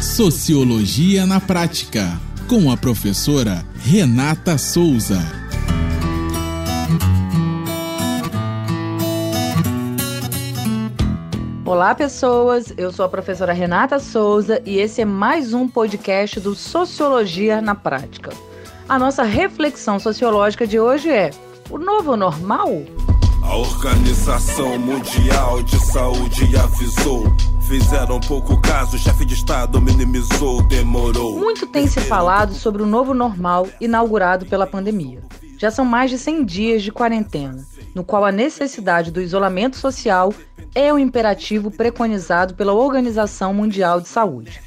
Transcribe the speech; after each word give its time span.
Sociologia 0.00 1.26
na 1.26 1.38
Prática, 1.38 2.18
com 2.48 2.72
a 2.72 2.76
professora 2.76 3.62
Renata 3.74 4.56
Souza. 4.56 5.20
Olá, 11.66 11.94
pessoas. 11.94 12.72
Eu 12.78 12.90
sou 12.90 13.04
a 13.04 13.10
professora 13.10 13.52
Renata 13.52 13.98
Souza 13.98 14.62
e 14.64 14.78
esse 14.78 15.02
é 15.02 15.04
mais 15.04 15.52
um 15.52 15.68
podcast 15.68 16.40
do 16.40 16.54
Sociologia 16.54 17.60
na 17.60 17.74
Prática. 17.74 18.30
A 18.88 18.98
nossa 18.98 19.22
reflexão 19.22 19.98
sociológica 19.98 20.66
de 20.66 20.80
hoje 20.80 21.10
é: 21.10 21.28
o 21.68 21.76
novo 21.76 22.16
normal? 22.16 22.70
A 23.42 23.54
Organização 23.54 24.78
Mundial 24.78 25.62
de 25.62 25.78
Saúde 25.78 26.56
avisou. 26.56 27.24
Fizeram 27.70 28.18
pouco 28.18 28.60
caso, 28.60 28.98
chefe 28.98 29.24
de 29.24 29.34
Estado 29.34 29.80
minimizou, 29.80 30.60
demorou. 30.60 31.38
Muito 31.38 31.68
tem 31.68 31.86
se 31.86 32.00
falado 32.00 32.52
sobre 32.52 32.82
o 32.82 32.86
novo 32.86 33.14
normal 33.14 33.68
inaugurado 33.80 34.44
pela 34.44 34.66
pandemia. 34.66 35.22
Já 35.56 35.70
são 35.70 35.84
mais 35.84 36.10
de 36.10 36.18
100 36.18 36.44
dias 36.44 36.82
de 36.82 36.90
quarentena, 36.90 37.64
no 37.94 38.02
qual 38.02 38.24
a 38.24 38.32
necessidade 38.32 39.12
do 39.12 39.22
isolamento 39.22 39.76
social 39.76 40.34
é 40.74 40.92
o 40.92 40.98
imperativo 40.98 41.70
preconizado 41.70 42.54
pela 42.54 42.72
Organização 42.72 43.54
Mundial 43.54 44.00
de 44.00 44.08
Saúde. 44.08 44.60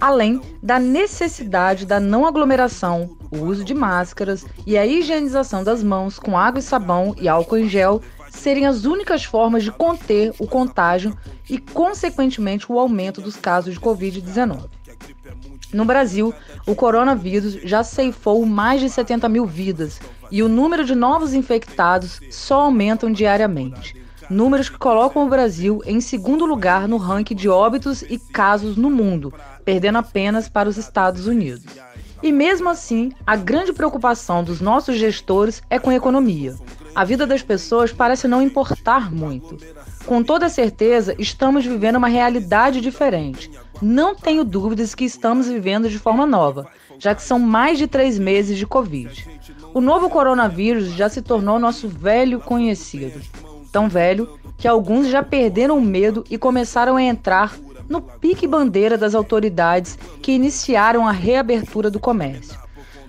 Além 0.00 0.40
da 0.62 0.78
necessidade 0.78 1.84
da 1.84 2.00
não 2.00 2.24
aglomeração, 2.24 3.18
o 3.30 3.40
uso 3.40 3.62
de 3.62 3.74
máscaras 3.74 4.46
e 4.66 4.78
a 4.78 4.86
higienização 4.86 5.62
das 5.62 5.82
mãos 5.82 6.18
com 6.18 6.38
água 6.38 6.58
e 6.58 6.62
sabão 6.62 7.14
e 7.20 7.28
álcool 7.28 7.58
em 7.58 7.68
gel 7.68 8.00
serem 8.30 8.66
as 8.66 8.84
únicas 8.84 9.24
formas 9.24 9.62
de 9.62 9.70
conter 9.70 10.32
o 10.38 10.46
contágio 10.46 11.16
e, 11.48 11.58
consequentemente, 11.58 12.70
o 12.70 12.78
aumento 12.78 13.20
dos 13.20 13.36
casos 13.36 13.74
de 13.74 13.80
Covid-19. 13.80 14.68
No 15.72 15.84
Brasil, 15.84 16.34
o 16.66 16.74
coronavírus 16.74 17.54
já 17.62 17.84
ceifou 17.84 18.44
mais 18.44 18.80
de 18.80 18.88
70 18.88 19.28
mil 19.28 19.46
vidas 19.46 20.00
e 20.30 20.42
o 20.42 20.48
número 20.48 20.84
de 20.84 20.94
novos 20.94 21.34
infectados 21.34 22.20
só 22.30 22.62
aumentam 22.62 23.12
diariamente. 23.12 24.00
Números 24.28 24.68
que 24.68 24.78
colocam 24.78 25.26
o 25.26 25.28
Brasil 25.28 25.80
em 25.84 26.00
segundo 26.00 26.46
lugar 26.46 26.86
no 26.86 26.96
ranking 26.96 27.34
de 27.34 27.48
óbitos 27.48 28.02
e 28.02 28.16
casos 28.16 28.76
no 28.76 28.88
mundo, 28.88 29.34
perdendo 29.64 29.98
apenas 29.98 30.48
para 30.48 30.68
os 30.68 30.76
Estados 30.76 31.26
Unidos. 31.26 31.64
E 32.22 32.30
mesmo 32.32 32.68
assim, 32.68 33.12
a 33.26 33.34
grande 33.34 33.72
preocupação 33.72 34.44
dos 34.44 34.60
nossos 34.60 34.96
gestores 34.96 35.62
é 35.70 35.78
com 35.78 35.90
a 35.90 35.94
economia. 35.94 36.54
A 36.94 37.04
vida 37.04 37.26
das 37.26 37.42
pessoas 37.42 37.92
parece 37.92 38.26
não 38.26 38.42
importar 38.42 39.12
muito. 39.12 39.56
Com 40.06 40.22
toda 40.22 40.48
certeza, 40.48 41.14
estamos 41.18 41.64
vivendo 41.64 41.96
uma 41.96 42.08
realidade 42.08 42.80
diferente. 42.80 43.50
Não 43.80 44.14
tenho 44.14 44.44
dúvidas 44.44 44.94
que 44.94 45.04
estamos 45.04 45.46
vivendo 45.46 45.88
de 45.88 45.98
forma 45.98 46.26
nova, 46.26 46.66
já 46.98 47.14
que 47.14 47.22
são 47.22 47.38
mais 47.38 47.78
de 47.78 47.86
três 47.86 48.18
meses 48.18 48.58
de 48.58 48.66
Covid. 48.66 49.28
O 49.72 49.80
novo 49.80 50.10
coronavírus 50.10 50.92
já 50.92 51.08
se 51.08 51.22
tornou 51.22 51.58
nosso 51.58 51.88
velho 51.88 52.40
conhecido. 52.40 53.20
Tão 53.70 53.88
velho 53.88 54.28
que 54.58 54.66
alguns 54.66 55.08
já 55.08 55.22
perderam 55.22 55.78
o 55.78 55.82
medo 55.82 56.24
e 56.28 56.36
começaram 56.36 56.96
a 56.96 57.02
entrar 57.02 57.56
no 57.88 58.00
pique 58.00 58.46
bandeira 58.46 58.98
das 58.98 59.14
autoridades 59.14 59.98
que 60.20 60.32
iniciaram 60.32 61.06
a 61.06 61.12
reabertura 61.12 61.90
do 61.90 62.00
comércio. 62.00 62.58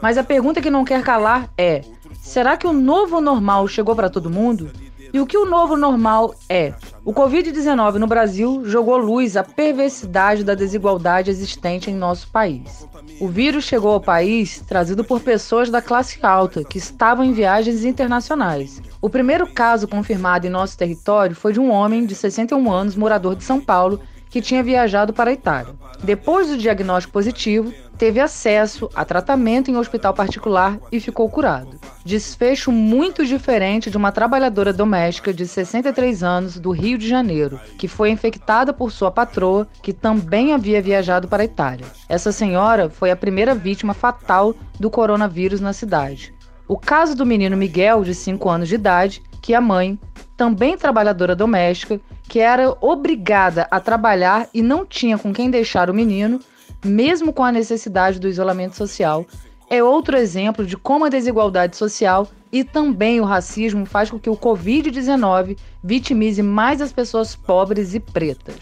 Mas 0.00 0.18
a 0.18 0.24
pergunta 0.24 0.60
que 0.60 0.70
não 0.70 0.84
quer 0.84 1.02
calar 1.02 1.48
é: 1.56 1.82
será 2.22 2.56
que 2.56 2.66
o 2.66 2.72
novo 2.72 3.20
normal 3.20 3.68
chegou 3.68 3.94
para 3.94 4.08
todo 4.08 4.30
mundo? 4.30 4.70
E 5.12 5.20
o 5.20 5.26
que 5.26 5.36
o 5.36 5.44
novo 5.44 5.76
normal 5.76 6.34
é? 6.48 6.72
O 7.04 7.12
Covid-19 7.12 7.96
no 7.96 8.06
Brasil 8.06 8.62
jogou 8.64 8.96
luz 8.96 9.36
à 9.36 9.44
perversidade 9.44 10.42
da 10.42 10.54
desigualdade 10.54 11.30
existente 11.30 11.90
em 11.90 11.94
nosso 11.94 12.28
país. 12.28 12.88
O 13.20 13.28
vírus 13.28 13.64
chegou 13.64 13.92
ao 13.92 14.00
país 14.00 14.62
trazido 14.66 15.04
por 15.04 15.20
pessoas 15.20 15.68
da 15.68 15.82
classe 15.82 16.18
alta 16.24 16.64
que 16.64 16.78
estavam 16.78 17.24
em 17.24 17.34
viagens 17.34 17.84
internacionais. 17.84 18.80
O 19.02 19.10
primeiro 19.10 19.46
caso 19.46 19.86
confirmado 19.86 20.46
em 20.46 20.50
nosso 20.50 20.78
território 20.78 21.36
foi 21.36 21.52
de 21.52 21.60
um 21.60 21.70
homem 21.70 22.06
de 22.06 22.14
61 22.14 22.72
anos, 22.72 22.96
morador 22.96 23.36
de 23.36 23.44
São 23.44 23.60
Paulo, 23.60 24.00
que 24.32 24.40
tinha 24.40 24.62
viajado 24.62 25.12
para 25.12 25.30
a 25.30 25.34
Itália. 25.34 25.74
Depois 26.02 26.48
do 26.48 26.56
diagnóstico 26.56 27.12
positivo, 27.12 27.72
teve 27.98 28.18
acesso 28.18 28.88
a 28.94 29.04
tratamento 29.04 29.70
em 29.70 29.76
um 29.76 29.78
hospital 29.78 30.14
particular 30.14 30.80
e 30.90 30.98
ficou 30.98 31.28
curado. 31.28 31.78
Desfecho 32.02 32.72
muito 32.72 33.26
diferente 33.26 33.90
de 33.90 33.96
uma 33.96 34.10
trabalhadora 34.10 34.72
doméstica 34.72 35.34
de 35.34 35.46
63 35.46 36.22
anos 36.22 36.58
do 36.58 36.70
Rio 36.70 36.96
de 36.96 37.06
Janeiro, 37.06 37.60
que 37.76 37.86
foi 37.86 38.10
infectada 38.10 38.72
por 38.72 38.90
sua 38.90 39.10
patroa, 39.10 39.68
que 39.82 39.92
também 39.92 40.54
havia 40.54 40.80
viajado 40.80 41.28
para 41.28 41.42
a 41.42 41.46
Itália. 41.46 41.86
Essa 42.08 42.32
senhora 42.32 42.88
foi 42.88 43.10
a 43.10 43.16
primeira 43.16 43.54
vítima 43.54 43.92
fatal 43.92 44.54
do 44.80 44.90
coronavírus 44.90 45.60
na 45.60 45.74
cidade. 45.74 46.34
O 46.66 46.78
caso 46.78 47.14
do 47.14 47.26
menino 47.26 47.54
Miguel, 47.54 48.02
de 48.02 48.14
5 48.14 48.48
anos 48.48 48.68
de 48.68 48.76
idade, 48.76 49.22
que 49.42 49.54
a 49.54 49.60
mãe, 49.60 49.98
também 50.36 50.76
trabalhadora 50.76 51.36
doméstica, 51.36 52.00
que 52.28 52.38
era 52.40 52.76
obrigada 52.80 53.66
a 53.70 53.78
trabalhar 53.80 54.48
e 54.52 54.62
não 54.62 54.84
tinha 54.84 55.18
com 55.18 55.32
quem 55.32 55.50
deixar 55.50 55.90
o 55.90 55.94
menino, 55.94 56.40
mesmo 56.84 57.32
com 57.32 57.44
a 57.44 57.52
necessidade 57.52 58.18
do 58.18 58.28
isolamento 58.28 58.76
social, 58.76 59.26
é 59.70 59.82
outro 59.82 60.16
exemplo 60.16 60.66
de 60.66 60.76
como 60.76 61.04
a 61.04 61.08
desigualdade 61.08 61.76
social 61.76 62.28
e 62.52 62.62
também 62.62 63.20
o 63.20 63.24
racismo 63.24 63.86
faz 63.86 64.10
com 64.10 64.18
que 64.18 64.28
o 64.28 64.36
Covid-19 64.36 65.56
vitimize 65.82 66.42
mais 66.42 66.82
as 66.82 66.92
pessoas 66.92 67.34
pobres 67.34 67.94
e 67.94 68.00
pretas. 68.00 68.56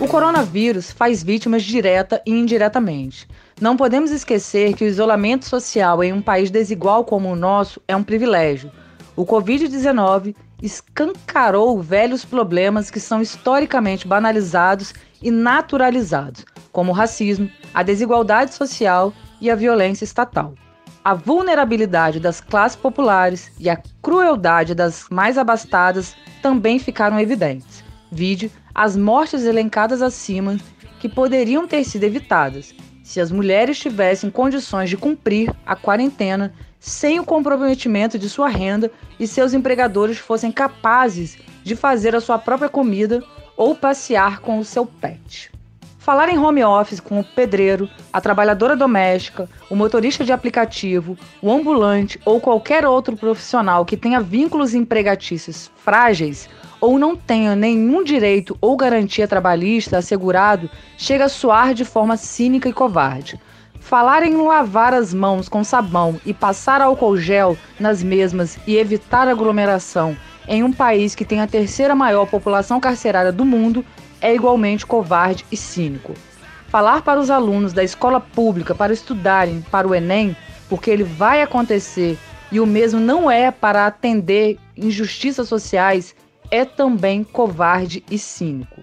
O 0.00 0.08
coronavírus 0.08 0.90
faz 0.90 1.22
vítimas 1.22 1.62
direta 1.62 2.20
e 2.26 2.32
indiretamente. 2.32 3.28
Não 3.60 3.76
podemos 3.76 4.12
esquecer 4.12 4.74
que 4.74 4.84
o 4.84 4.86
isolamento 4.86 5.44
social 5.44 6.04
em 6.04 6.12
um 6.12 6.22
país 6.22 6.48
desigual 6.48 7.04
como 7.04 7.28
o 7.28 7.34
nosso 7.34 7.82
é 7.88 7.96
um 7.96 8.04
privilégio. 8.04 8.70
O 9.16 9.26
Covid-19 9.26 10.36
escancarou 10.62 11.82
velhos 11.82 12.24
problemas 12.24 12.88
que 12.88 13.00
são 13.00 13.20
historicamente 13.20 14.06
banalizados 14.06 14.94
e 15.20 15.32
naturalizados, 15.32 16.44
como 16.70 16.92
o 16.92 16.94
racismo, 16.94 17.50
a 17.74 17.82
desigualdade 17.82 18.54
social 18.54 19.12
e 19.40 19.50
a 19.50 19.56
violência 19.56 20.04
estatal. 20.04 20.54
A 21.04 21.14
vulnerabilidade 21.14 22.20
das 22.20 22.40
classes 22.40 22.76
populares 22.76 23.50
e 23.58 23.68
a 23.68 23.82
crueldade 24.00 24.72
das 24.72 25.06
mais 25.10 25.36
abastadas 25.36 26.14
também 26.40 26.78
ficaram 26.78 27.18
evidentes. 27.18 27.82
Vide 28.12 28.52
as 28.72 28.96
mortes 28.96 29.44
elencadas 29.44 30.00
acima 30.00 30.56
que 31.00 31.08
poderiam 31.08 31.66
ter 31.66 31.82
sido 31.82 32.04
evitadas 32.04 32.72
se 33.08 33.22
as 33.22 33.32
mulheres 33.32 33.78
tivessem 33.78 34.30
condições 34.30 34.90
de 34.90 34.96
cumprir 34.98 35.50
a 35.64 35.74
quarentena 35.74 36.52
sem 36.78 37.18
o 37.18 37.24
comprometimento 37.24 38.18
de 38.18 38.28
sua 38.28 38.48
renda 38.48 38.90
e 39.18 39.26
seus 39.26 39.54
empregadores 39.54 40.18
fossem 40.18 40.52
capazes 40.52 41.38
de 41.64 41.74
fazer 41.74 42.14
a 42.14 42.20
sua 42.20 42.38
própria 42.38 42.68
comida 42.68 43.24
ou 43.56 43.74
passear 43.74 44.40
com 44.40 44.58
o 44.58 44.64
seu 44.64 44.84
pet. 44.84 45.50
Falar 46.08 46.30
em 46.30 46.38
home 46.38 46.64
office 46.64 47.00
com 47.00 47.20
o 47.20 47.22
pedreiro, 47.22 47.86
a 48.10 48.18
trabalhadora 48.18 48.74
doméstica, 48.74 49.46
o 49.68 49.76
motorista 49.76 50.24
de 50.24 50.32
aplicativo, 50.32 51.18
o 51.42 51.52
ambulante 51.52 52.18
ou 52.24 52.40
qualquer 52.40 52.86
outro 52.86 53.14
profissional 53.14 53.84
que 53.84 53.94
tenha 53.94 54.18
vínculos 54.18 54.72
empregatícios 54.72 55.70
frágeis 55.76 56.48
ou 56.80 56.98
não 56.98 57.14
tenha 57.14 57.54
nenhum 57.54 58.02
direito 58.02 58.56
ou 58.58 58.74
garantia 58.74 59.28
trabalhista 59.28 59.98
assegurado 59.98 60.70
chega 60.96 61.26
a 61.26 61.28
soar 61.28 61.74
de 61.74 61.84
forma 61.84 62.16
cínica 62.16 62.70
e 62.70 62.72
covarde. 62.72 63.38
Falar 63.78 64.22
em 64.22 64.34
lavar 64.34 64.94
as 64.94 65.12
mãos 65.12 65.46
com 65.46 65.62
sabão 65.62 66.18
e 66.24 66.32
passar 66.32 66.80
álcool 66.80 67.18
gel 67.18 67.54
nas 67.78 68.02
mesmas 68.02 68.58
e 68.66 68.78
evitar 68.78 69.28
aglomeração 69.28 70.16
em 70.48 70.62
um 70.62 70.72
país 70.72 71.14
que 71.14 71.26
tem 71.26 71.42
a 71.42 71.46
terceira 71.46 71.94
maior 71.94 72.24
população 72.24 72.80
carcerária 72.80 73.30
do 73.30 73.44
mundo 73.44 73.84
é 74.20 74.34
igualmente 74.34 74.86
covarde 74.86 75.44
e 75.50 75.56
cínico. 75.56 76.14
Falar 76.68 77.02
para 77.02 77.18
os 77.18 77.30
alunos 77.30 77.72
da 77.72 77.82
escola 77.82 78.20
pública 78.20 78.74
para 78.74 78.92
estudarem 78.92 79.64
para 79.70 79.88
o 79.88 79.94
Enem, 79.94 80.36
porque 80.68 80.90
ele 80.90 81.04
vai 81.04 81.42
acontecer 81.42 82.18
e 82.52 82.60
o 82.60 82.66
mesmo 82.66 83.00
não 83.00 83.30
é 83.30 83.50
para 83.50 83.86
atender 83.86 84.58
injustiças 84.76 85.48
sociais 85.48 86.14
é 86.50 86.64
também 86.64 87.22
covarde 87.24 88.02
e 88.10 88.18
cínico. 88.18 88.80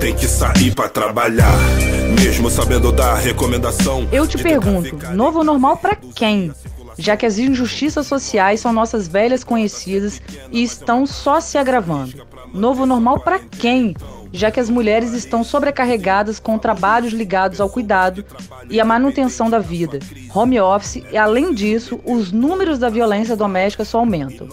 Tem 0.00 0.14
que 0.14 0.26
sair 0.26 0.74
para 0.74 0.88
trabalhar, 0.88 1.56
mesmo 2.22 2.50
sabendo 2.50 2.92
dar 2.92 3.14
recomendação. 3.14 4.06
Eu 4.12 4.26
te 4.26 4.38
pergunto, 4.38 4.96
novo 5.14 5.42
normal 5.42 5.76
para 5.76 5.96
quem? 5.96 6.52
Já 6.98 7.16
que 7.16 7.26
as 7.26 7.38
injustiças 7.38 8.06
sociais 8.06 8.60
são 8.60 8.72
nossas 8.72 9.08
velhas 9.08 9.42
conhecidas 9.42 10.22
e 10.50 10.62
estão 10.62 11.06
só 11.06 11.40
se 11.40 11.58
agravando. 11.58 12.26
Novo 12.52 12.86
normal 12.86 13.20
para 13.20 13.38
quem? 13.38 13.94
Já 14.34 14.50
que 14.50 14.58
as 14.58 14.68
mulheres 14.68 15.12
estão 15.12 15.42
sobrecarregadas 15.42 16.40
com 16.40 16.58
trabalhos 16.58 17.12
ligados 17.12 17.60
ao 17.60 17.70
cuidado 17.70 18.24
e 18.68 18.80
à 18.80 18.84
manutenção 18.84 19.48
da 19.48 19.60
vida, 19.60 20.00
home 20.34 20.60
office 20.60 21.04
e, 21.10 21.16
além 21.16 21.54
disso, 21.54 22.00
os 22.04 22.32
números 22.32 22.78
da 22.78 22.90
violência 22.90 23.36
doméstica 23.36 23.84
só 23.84 24.00
aumentam. 24.00 24.48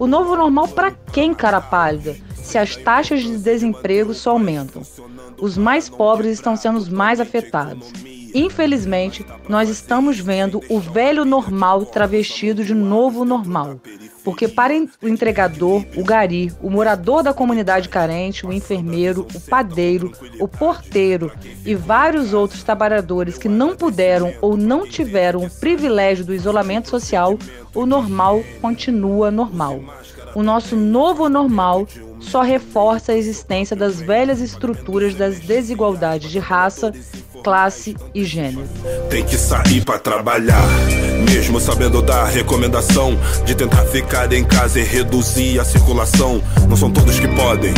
O 0.00 0.06
novo 0.08 0.36
normal 0.36 0.66
para 0.66 0.90
quem, 1.12 1.32
cara 1.32 1.60
pálida? 1.60 2.16
se 2.50 2.58
as 2.58 2.74
taxas 2.74 3.22
de 3.22 3.38
desemprego 3.38 4.12
só 4.12 4.30
aumentam. 4.30 4.82
Os 5.40 5.56
mais 5.56 5.88
pobres 5.88 6.32
estão 6.32 6.56
sendo 6.56 6.78
os 6.78 6.88
mais 6.88 7.20
afetados. 7.20 7.92
Infelizmente, 8.34 9.24
nós 9.48 9.68
estamos 9.68 10.18
vendo 10.18 10.60
o 10.68 10.78
velho 10.78 11.24
normal 11.24 11.84
travestido 11.86 12.64
de 12.64 12.74
novo 12.74 13.24
normal. 13.24 13.80
Porque 14.22 14.46
para 14.46 14.74
o 15.02 15.08
entregador, 15.08 15.84
o 15.96 16.04
gari, 16.04 16.52
o 16.62 16.68
morador 16.68 17.22
da 17.22 17.32
comunidade 17.32 17.88
carente, 17.88 18.46
o 18.46 18.52
enfermeiro, 18.52 19.26
o 19.34 19.40
padeiro, 19.40 20.12
o 20.38 20.46
porteiro 20.46 21.32
e 21.64 21.74
vários 21.74 22.34
outros 22.34 22.62
trabalhadores 22.62 23.38
que 23.38 23.48
não 23.48 23.74
puderam 23.74 24.34
ou 24.40 24.56
não 24.56 24.86
tiveram 24.86 25.44
o 25.44 25.50
privilégio 25.50 26.24
do 26.24 26.34
isolamento 26.34 26.90
social, 26.90 27.38
o 27.74 27.86
normal 27.86 28.42
continua 28.60 29.30
normal. 29.30 29.80
O 30.34 30.42
nosso 30.42 30.76
novo 30.76 31.28
normal 31.28 31.86
só 32.20 32.42
reforça 32.42 33.12
a 33.12 33.16
existência 33.16 33.74
das 33.74 34.00
velhas 34.00 34.40
estruturas 34.40 35.14
das 35.14 35.40
desigualdades 35.40 36.30
de 36.30 36.38
raça, 36.38 36.92
classe 37.42 37.96
e 38.14 38.24
gênero. 38.24 38.66
Tem 39.08 39.24
que 39.24 39.36
sair 39.36 39.84
para 39.84 39.98
trabalhar, 39.98 40.66
mesmo 41.28 41.60
sabendo 41.60 42.02
da 42.02 42.24
recomendação 42.24 43.18
de 43.44 43.54
tentar 43.54 43.84
ficar 43.86 44.32
em 44.32 44.44
casa 44.44 44.78
e 44.78 44.84
reduzir 44.84 45.58
a 45.58 45.64
circulação. 45.64 46.42
Não 46.68 46.76
são 46.76 46.90
todos 46.90 47.18
que 47.18 47.28
podem. 47.28 47.72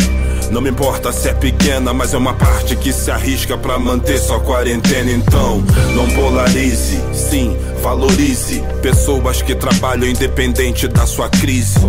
Não 0.50 0.60
me 0.60 0.68
importa 0.68 1.12
se 1.12 1.28
é 1.28 1.32
pequena, 1.32 1.94
mas 1.94 2.12
é 2.12 2.18
uma 2.18 2.34
parte 2.34 2.76
que 2.76 2.92
se 2.92 3.10
arrisca 3.10 3.56
para 3.56 3.78
manter 3.78 4.18
sua 4.18 4.38
quarentena. 4.40 5.10
Então, 5.10 5.62
não 5.94 6.08
polarize, 6.10 7.00
sim, 7.14 7.56
valorize 7.82 8.62
pessoas 8.80 9.42
que 9.42 9.54
trabalham 9.56 10.08
independente 10.08 10.86
da 10.86 11.04
sua 11.04 11.28
crise. 11.28 11.80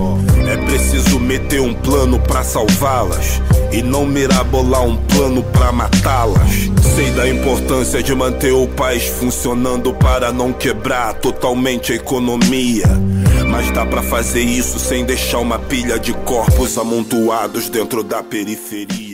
É 0.51 0.57
preciso 0.57 1.19
meter 1.19 1.62
um 1.62 1.74
plano 1.74 2.19
para 2.19 2.44
salvá-las 2.44 3.40
e 3.72 3.81
não 3.84 4.06
mirabolar 4.06 4.84
um 4.84 4.98
plano 4.98 5.44
para 5.44 5.72
matá-las. 5.72 6.50
Sei 6.95 7.12
da 7.12 7.30
importância 7.30 8.01
de 8.01 8.13
manter 8.16 8.51
o 8.51 8.68
país 8.68 9.04
funcionando 9.04 9.94
para 9.94 10.31
não 10.31 10.51
quebrar 10.51 11.13
totalmente 11.13 11.94
a 11.94 11.96
economia. 11.96 12.88
Mas 13.50 13.69
dá 13.72 13.86
para 13.86 14.01
fazer 14.01 14.42
isso 14.42 14.80
sem 14.80 15.06
deixar 15.06 15.39
uma 15.39 15.60
pilha 15.60 16.00
de 16.00 16.12
corpos 16.12 16.75
amontoados 16.75 17.69
dentro 17.69 18.04
da 18.04 18.24
periferia. 18.24 19.12